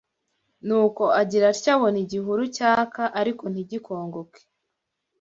[0.65, 4.39] Nuko agira atya abona igihuru cyaka arko ntigikongoke